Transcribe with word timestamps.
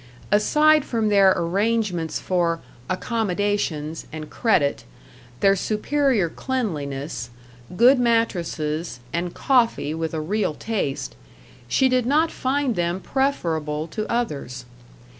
Aside 0.31 0.83
from 0.83 1.09
their 1.09 1.31
arrangements 1.37 2.19
for 2.19 2.59
"accommodations" 2.89 4.07
and 4.11 4.31
credit, 4.31 4.83
their 5.41 5.55
superior 5.55 6.27
cleanliness, 6.27 7.29
good 7.77 7.99
mattresses, 7.99 8.99
and 9.13 9.35
coffee 9.35 9.93
with 9.93 10.15
a 10.15 10.19
real 10.19 10.55
taste, 10.55 11.15
she 11.67 11.87
did 11.87 12.07
not 12.07 12.31
find 12.31 12.75
them 12.75 12.99
preferable 12.99 13.85
to 13.89 14.11
others. 14.11 14.65